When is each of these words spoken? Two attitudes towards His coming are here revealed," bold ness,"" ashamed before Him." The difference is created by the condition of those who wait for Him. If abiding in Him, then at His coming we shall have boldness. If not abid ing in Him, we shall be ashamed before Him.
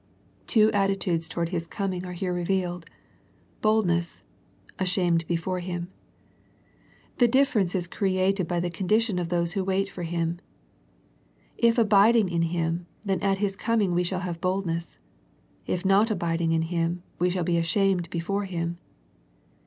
Two 0.47 0.71
attitudes 0.71 1.29
towards 1.29 1.51
His 1.51 1.67
coming 1.67 2.07
are 2.07 2.13
here 2.13 2.33
revealed," 2.33 2.87
bold 3.61 3.85
ness,"" 3.85 4.23
ashamed 4.79 5.27
before 5.27 5.59
Him." 5.59 5.89
The 7.19 7.27
difference 7.27 7.75
is 7.75 7.85
created 7.85 8.47
by 8.47 8.61
the 8.61 8.71
condition 8.71 9.19
of 9.19 9.29
those 9.29 9.53
who 9.53 9.63
wait 9.63 9.91
for 9.91 10.01
Him. 10.01 10.39
If 11.55 11.77
abiding 11.77 12.29
in 12.29 12.41
Him, 12.49 12.87
then 13.05 13.21
at 13.21 13.37
His 13.37 13.55
coming 13.55 13.93
we 13.93 14.03
shall 14.03 14.21
have 14.21 14.41
boldness. 14.41 14.97
If 15.67 15.85
not 15.85 16.07
abid 16.07 16.41
ing 16.41 16.51
in 16.51 16.63
Him, 16.63 17.03
we 17.19 17.29
shall 17.29 17.43
be 17.43 17.57
ashamed 17.59 18.09
before 18.09 18.45
Him. 18.45 18.79